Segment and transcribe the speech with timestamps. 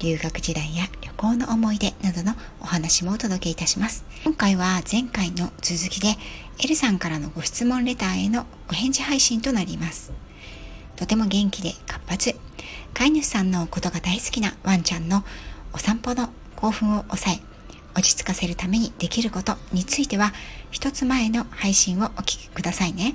[0.00, 4.04] 留学時代や旅行の思い出などのお話もお届けいたします。
[4.24, 6.16] 今回は前回の続きで、
[6.62, 10.12] エルさんからのご質問レターへのお返事配信となります。
[10.96, 12.34] とても元気で活発、
[12.92, 15.24] 飼い主さんのことが大好きなワンちゃんの
[15.72, 17.40] お散歩の興奮を抑え、
[17.94, 20.32] 落ち着かせるためにできることについては、
[20.70, 23.14] 一つ前の配信をお聞きくださいね。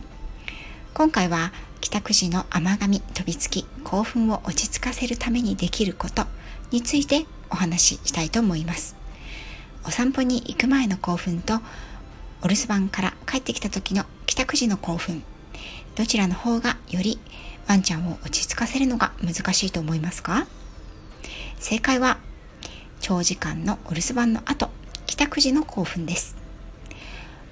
[0.93, 6.25] 今回は帰宅時の甘噛み飛びつき興奮を落ち着かせるためにできること
[6.71, 8.95] についてお話ししたいと思います。
[9.85, 11.55] お散歩に行く前の興奮と
[12.41, 15.23] お留守番から帰ってきた時の帰宅時の興奮。
[15.95, 17.19] どちらの方がより
[17.67, 20.47] ワンちゃんを落ち着かせるのが難しいと思いますか？
[21.59, 22.17] 正解は
[23.01, 24.69] 長時間のお留守番の後
[25.05, 26.35] 帰宅時の興奮です。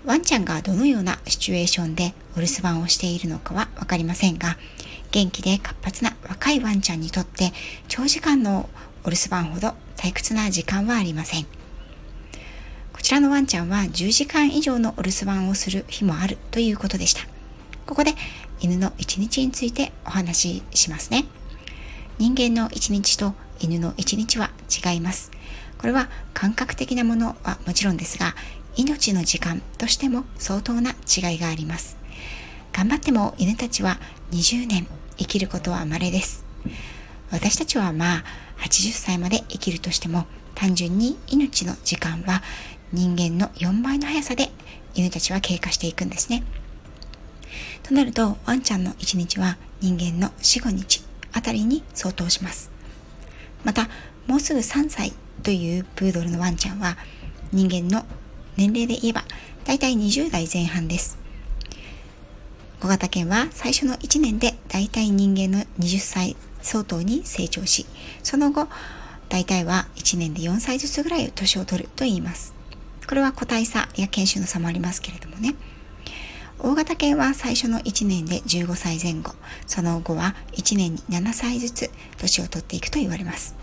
[0.06, 4.58] ワンちゃんがどのようなシチュエーションでお留守番をしているのかは分かりませんが
[5.12, 7.52] 元気で活発な若いワンちゃんにとって
[7.90, 8.70] 長時間の
[9.08, 11.46] お留守番ほど退屈な時間はありません。
[12.92, 17.22] こちらのワンちゃんは10時間以上のお留守番をする日もあるということでした。
[17.86, 18.16] ここで
[18.60, 21.24] 犬の1日についてお話ししますね。
[22.18, 25.32] 人間の1日と犬の1日は違います。
[25.78, 28.36] これは感覚的なものはもちろんですが、
[28.76, 31.96] 命の時間としても相当な違いがあります。
[32.74, 34.00] 頑張っても犬たちは
[34.32, 34.86] 20年
[35.16, 36.44] 生きることは稀です。
[37.32, 38.24] 私たちはまあ
[38.60, 42.42] 80歳まで生きるとしても単純に命の時間は
[42.92, 44.50] 人間の4倍の速さで
[44.96, 46.44] 犬たちは経過していくんですね。
[47.84, 51.04] となるとワンちゃんの1日は人間の4、5日
[51.34, 52.72] あたりに相当します。
[53.64, 53.90] また
[54.26, 55.14] もうすぐ3歳
[55.44, 56.98] というプードルのワンちゃんは
[57.52, 58.06] 人間の
[58.56, 59.24] 年齢で言えば
[59.66, 61.18] だいたい20代前半です。
[62.80, 66.36] 小型犬は最初の1年でだいたい人間の20歳
[66.68, 67.86] 相当に成長し、
[68.24, 68.68] その後、
[69.30, 72.54] 大体は1年で4歳ずつぐらい年を取ると言います。
[73.08, 75.56] これは個体差や研修の差もありますけれどもね。
[76.60, 79.34] 大型犬は最初の1年で15歳前後、
[79.66, 83.56] その後は1年に7歳ずつ年を取っていくと言われます。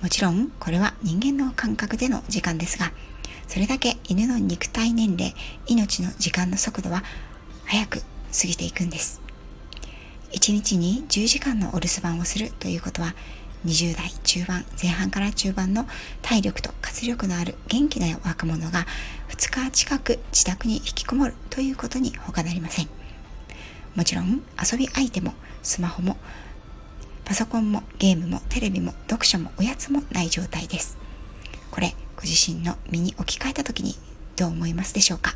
[0.00, 2.92] もちろん、これは人間の感覚での時間ですが、
[3.46, 5.34] それだけ犬の肉体年齢、
[5.66, 7.04] 命の時間の速度は
[7.66, 9.21] 早く過ぎていくんです。
[10.32, 13.14] 1日に10時間のお留守番をするということは
[13.64, 15.86] 20代中盤前半から中盤の
[16.20, 18.86] 体力と活力のある元気な若者が
[19.28, 22.88] 2日近く自宅に引きこもるということに他なりません。
[23.94, 26.16] もちろん遊び相手もスマホも
[27.24, 30.96] パソコンもゲームもテレビも読書もおやつもない状態です。
[31.70, 33.94] これご自身の身に置き換えた時に
[34.36, 35.34] どう思いますでしょうか？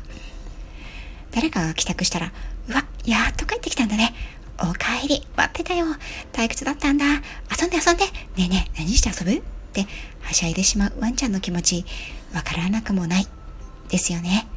[1.31, 2.33] 誰かが帰宅したら
[2.67, 4.13] うわやっと帰ってきたんだね。
[4.59, 5.85] おかえり、待ってたよ。
[6.33, 7.05] 退屈だったんだ。
[7.05, 8.05] 遊んで遊んで。
[8.05, 9.39] ねえねえ、何して遊ぶ？
[9.39, 9.41] っ
[9.73, 9.85] て
[10.21, 11.85] はしゃいでしまうワンちゃんの気持ち、
[12.33, 13.27] わからなくもない。
[13.89, 14.47] ですよね。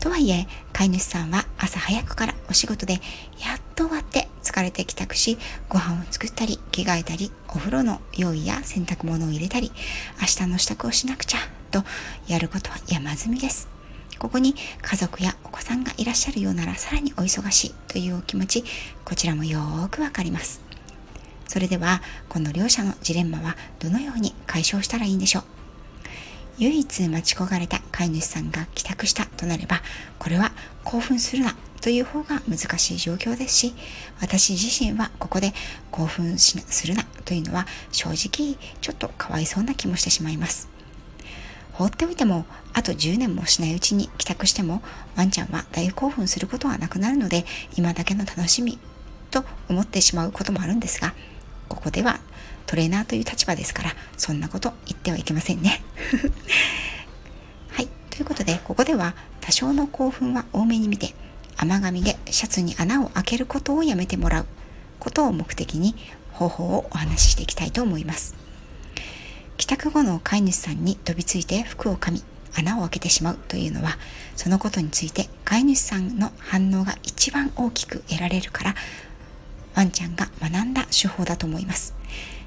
[0.00, 3.00] とはいえ、飼い主さんは朝早くからお仕事でやっ
[3.76, 5.36] と終わって疲れて帰宅し、
[5.68, 9.70] ご飯を作ったり、着替えたり、お風呂の用意や洗濯物を入れたり、
[10.18, 11.38] 明日の支度をしなくちゃ、
[11.70, 11.84] と
[12.26, 13.68] やることは山積みです。
[14.20, 18.64] ここに家族やお子さんがいらっしゃるようならさらにお忙しいというお気持ち、
[19.02, 20.60] こちらもよーくわかります。
[21.48, 25.44] それでは、この両者のジレンマはどのように解消したらいいんでしょう？
[26.58, 29.80] 唯一待ち焦がれた飼い主さんが帰宅したとなれば、
[30.18, 30.52] これは
[30.84, 33.74] 興奮するなという方が難しい状況ですし、
[34.20, 35.54] 私自身はここで
[35.90, 40.68] 興奮するなというのは正直ちょっとかわいそうな気もしてしまいます。
[41.72, 44.82] 放っておいてもあと10年もしないうちに帰宅しても
[45.16, 47.44] ワンちゃんは大興奮することはなくなるので
[47.76, 48.78] 今だけの楽しみ
[49.30, 51.14] と思ってしまうこともあるんですが
[51.68, 52.20] ここでは
[52.66, 55.82] トレーナーという立場ですからそんなこと言ってはいけませんね。
[57.70, 57.88] はい。
[58.10, 61.14] ということでここでは多少の興奮は多めに見て
[61.56, 64.46] 甘噛みでシャツに穴を開けることをやめてもらう
[65.00, 65.96] ことを目的に
[66.32, 68.34] 方法をお話ししていきたいと思います。
[69.70, 72.24] 帰宅後の飼い主さんに飛びついて服を噛み
[72.58, 73.98] 穴を開けてしまうというのは
[74.34, 78.74] そのことについて飼い主さんの反応が一番大きく得られるから
[79.76, 81.94] ワンちゃんが学んだ手法だと思います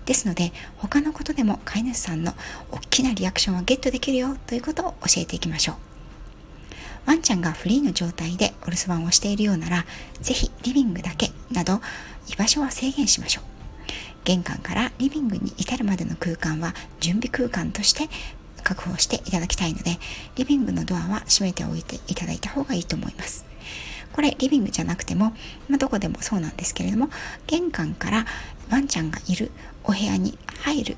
[0.03, 2.33] ですので他のことでも飼い主さんの
[2.73, 5.75] 大きなリアクションをゲットできるよということを教えていきましょう
[7.05, 9.85] ワンちゃんがフリーの状態でお留守番をしているようなら、
[10.21, 11.81] ぜひリビングだけなど
[12.29, 13.52] 居場所は制限しましょう。
[14.23, 18.09] 玄関からリビングに至るまでの空間は準備空間として
[18.63, 19.99] 確保していただきたいので、
[20.35, 23.45] リビングのドアは閉めておいていただいた方がいいと思います。
[24.13, 25.33] これリビングじゃなくても、
[25.67, 27.09] まあ、どこでもそうなんですけれども、
[27.47, 28.25] 玄関から
[28.69, 29.51] ワンちゃんがいる
[29.83, 30.97] お部屋に入る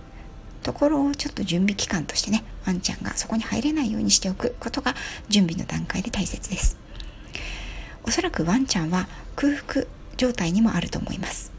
[0.62, 4.96] ところをちょっと準備期間としてね、ワンちゃんがそこに入れないようにしておくことが
[5.30, 6.78] 準備の段階で大切です。
[8.04, 9.86] おそらくワンちゃんは空腹
[10.18, 11.55] 状態にもあると思います。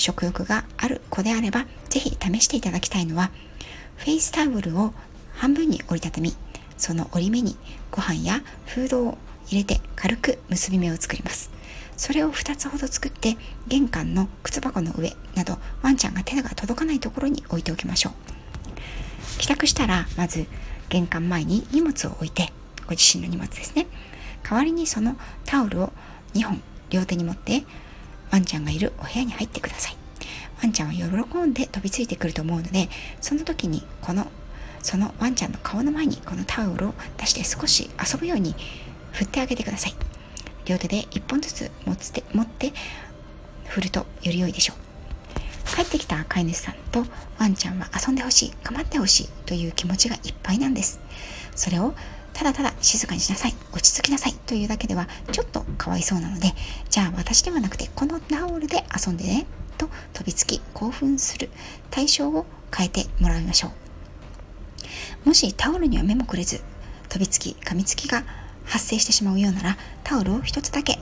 [0.00, 3.30] 食欲がある子であれば、ぜひ試していただきたいのは、
[3.96, 4.92] フェイスタオルを
[5.34, 6.34] 半分に折りたたみ、
[6.76, 7.56] その折り目に
[7.90, 9.18] ご飯やフードを
[9.48, 11.50] 入れて軽く結び目を作ります。
[12.00, 13.36] それを2つほど作って
[13.68, 20.46] 玄関の靴箱の上などワンちゃんが手が届かないところに置いておきましょう帰宅したらまず
[20.88, 22.54] 玄関前に荷物を置いて
[22.86, 23.86] ご自身の荷物ですね
[24.42, 25.14] 代わりにその
[25.44, 25.92] タオルを
[26.32, 27.64] 2本両手に持って
[28.30, 29.96] ワンちゃんがいるお部屋に入ってください。
[30.62, 32.90] ワンちゃんは喜んで飛びついてくると思うので
[33.20, 34.26] その時にこの
[34.82, 38.54] そのワンちゃんの顔の前にこのタオルを出して少し遊ぶように
[39.12, 39.94] 振ってあげてください。
[40.66, 42.72] 両手で1本ずつ持って持って
[43.66, 44.76] 振るとより良いでしょう。
[45.74, 47.04] 帰ってきた飼い主さんと
[47.38, 51.00] ワンちゃんは遊んでほしい構ってほしいという気持ちがいっぱいなんです。
[51.54, 51.94] それを
[52.40, 53.54] ただただ静かにしなさい。
[53.70, 54.32] 落ち着きなさい。
[54.32, 56.54] というだけではちょっとかわいそうなので
[56.88, 59.46] じゃあ私ではなくてこのタオルで遊んでね
[59.76, 61.50] と飛びつき興奮する。
[61.90, 63.68] 対象を変えてもらいましょ
[65.24, 65.28] う。
[65.28, 66.62] もしタオルには目もくれず
[67.10, 68.24] 飛びつき噛みつきが
[68.64, 70.98] 発生してしまうようならタオルを一つだけ。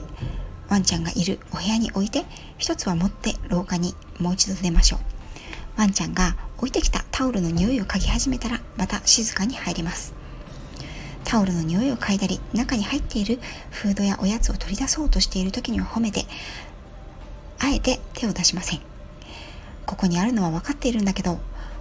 [0.67, 2.25] ワンちゃんがいるお部屋に置いて
[2.57, 4.99] 一つは持って廊下にもう一度出ましょう。
[5.77, 10.18] ワンちゃんが置いてきたタオルの匂いを嗅ぎ始めたらまた静かに入ります。
[11.29, 13.37] タオルの匂いを嗅いだり中に入っている
[13.69, 16.25] フードやおやつを取り出そうとしている時には褒めて
[17.59, 18.79] あえて手を出しません。
[19.85, 21.37] ここにあるのは分かっているんだけど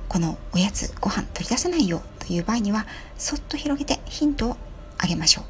[0.06, 2.84] このおやつご飯取り出せないよという場合には
[3.16, 4.56] そっと広げてヒントを
[4.98, 5.44] あげましょう。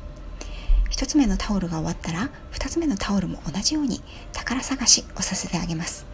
[0.92, 4.00] 1つ目のタオルが終わったら2つ目のタオルも同じように
[4.32, 6.06] 宝探しをさせてあげます。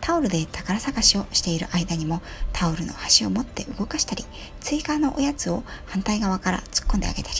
[0.00, 4.24] タオルで宝探しをしている間にもタオルの端を持って動かしたり
[4.60, 7.36] 追加のおやつを反対側から突っ込んであげたり。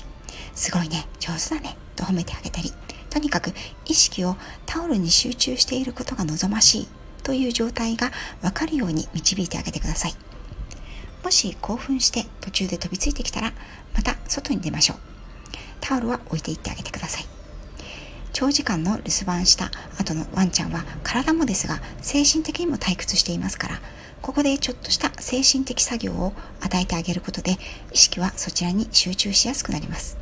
[0.54, 1.06] すごいね。
[1.18, 1.76] 上手だね。
[1.96, 2.72] と褒めてあげたり。
[3.08, 3.52] とにかく
[3.86, 4.36] 意識を
[4.66, 6.88] タオルに集中していることが望ましい。
[7.22, 8.10] という状態が
[8.42, 10.14] わかるように導いてあげてください。
[11.24, 13.52] もし興奮して途中で飛びついてきたら
[13.94, 14.98] また外に出ましょう。
[15.80, 17.39] タオルは置いていってあげてください。
[18.32, 23.80] 長時間の留守番した後のワンちゃんは体もですが精神的にも退屈していますから
[24.22, 27.56] ここでちょっとした精神的作業を与えてあげることで
[27.92, 30.18] 意識はそちらに集中しやすくなります。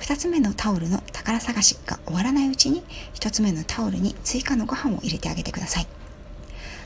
[0.00, 2.84] 2つ目のタオルの宝探しが終わらないうちに
[3.14, 5.86] 1つ目のタオルに追加のご飯を入れてあげてください。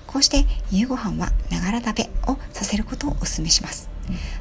[0.07, 3.92] こうして夕ご飯はながら食べをさせることをお勧めします。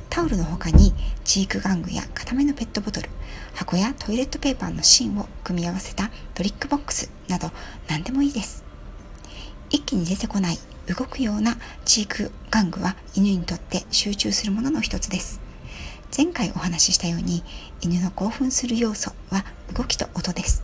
[0.09, 0.93] タオルの他に
[1.23, 3.09] チーク玩具や固めのペットボトル
[3.53, 7.51] 箱やトイレットペーパーの芯を組み合わせたトリックボックスなど
[7.87, 8.63] 何でもいいです。
[9.69, 11.55] 一気に出てこない動くような
[11.85, 15.39] チーク玩具は犬にとって集中するものの一つです。
[16.15, 17.43] 前回お話ししたように
[17.81, 20.63] 犬の興奮する要素は動きと音です。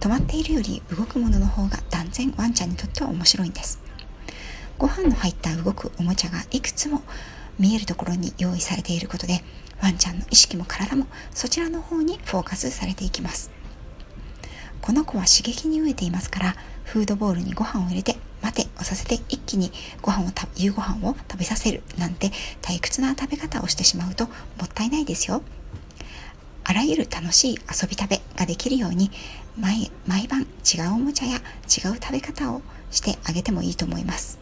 [0.00, 3.80] 止まっているより動くものの方が断然ワンちゃんにとっては面白いんです。
[4.76, 7.02] ご飯の入った動くおもちゃがいくつも
[7.58, 9.42] 見えるところに用意されていることで
[9.80, 13.50] ワンちゃんの意識も体もそちらの方にフォーカスされていきます。
[14.80, 19.70] この子は刺激に飢えていますからフードボールにご飯を入れて待てをさせて一気に
[20.02, 24.32] ご飯を夕ご飯を食べさせるなんて退屈な食べ方をしてしまうとも
[24.64, 25.42] ったいないですよ。
[26.64, 29.10] あらゆる楽しい遊び食べができるように
[29.58, 31.42] 毎毎晩違うおもちゃや違う
[32.00, 34.41] 食べ方をしてあげてもいいと思います。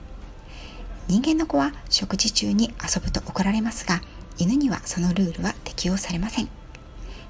[1.10, 4.00] 人間の子は食事中に遊ぶと怒られますが
[4.38, 6.48] 犬にはそのルールは適用されません。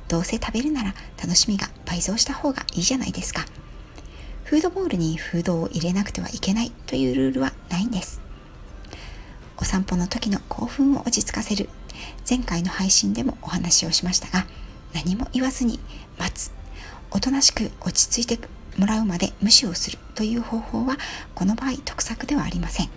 [0.06, 3.46] どうせ食べるなら楽しみが倍増した方がいいじゃないですか。
[4.44, 8.20] フードボールにフードを入れなくてはいけないというルールはないんです。
[9.56, 11.70] お散歩の時の興奮を落ち着かせる。
[12.28, 14.46] 前回の配信でもお話をしましたが
[14.92, 15.80] 何も言わずに
[16.18, 16.52] 待つ。
[17.10, 18.46] おとなしく落ち着いて
[18.76, 20.98] もらうまで無視をするという方法は
[21.34, 22.90] この場合得策ではありません。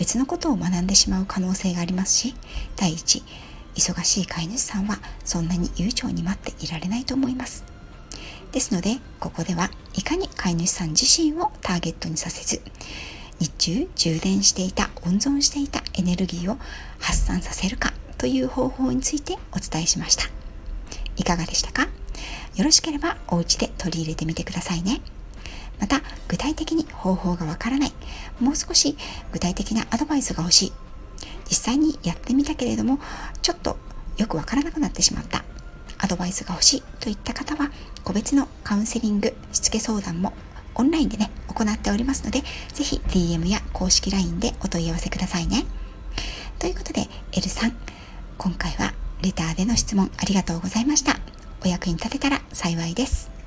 [0.00, 2.34] 別のことを学んでしまう可能性がありますし
[2.76, 3.22] 第一
[3.76, 7.64] 忙しい飼い主さんはそんなに悠長に待っていられないと思います。
[8.50, 12.62] ですのでここではいかに飼い主さん自身をターゲットにさせず
[13.38, 16.56] 日中充電していた温存していたエネルギーを
[16.98, 20.24] 発散させるかという方法についてお伝えしました。
[21.16, 21.88] いかがでしたか？
[22.56, 25.02] よろしければお家で取り入れてみてくださいね。
[25.80, 27.92] また、具体的に方法がわからない、
[28.38, 28.96] もう少し
[29.32, 30.72] 具体的なアドバイスが欲しい、
[31.48, 32.98] 実際にやってみたけれども、
[33.42, 33.78] ちょっと
[34.16, 35.44] よくわからなくなってしまった、
[35.98, 37.70] アドバイスが欲しいといった方は、
[38.04, 40.32] 個別のカウンセリング、しつけ相談も
[40.74, 45.64] オンラインでね、行っておりますので、ぜひ DM や公式 LINE でお問い合わせくださいね。
[46.58, 47.76] ということで、L さん、
[48.38, 51.18] 今回はレターでの質問ありがとうございました。
[51.62, 53.39] お役に立てたら幸いです。